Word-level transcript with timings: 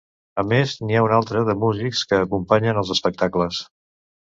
A 0.43 0.45
més, 0.53 0.71
n'hi 0.87 0.97
ha 0.99 1.03
una 1.07 1.15
altra 1.23 1.43
de 1.51 1.55
músics 1.65 2.03
que 2.13 2.23
acompanyen 2.23 2.83
els 2.85 2.97
espectacles. 2.99 3.63